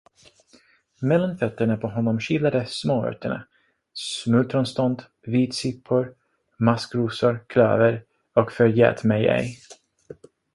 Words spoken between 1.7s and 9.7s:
på honom kilade småörterna: smultronstånd, vitsippor, maskrosor, klöver och förgätmigej.